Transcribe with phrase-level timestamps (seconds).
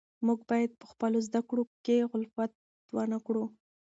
[0.25, 2.51] موږ باید په خپلو زده کړو کې غفلت
[2.95, 3.45] ونه کړو.